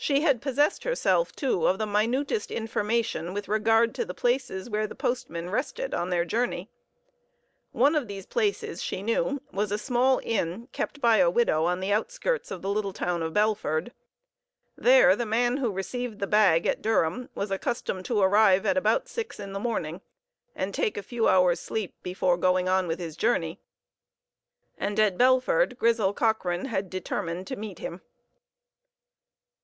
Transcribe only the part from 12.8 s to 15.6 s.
town of Belford. There the man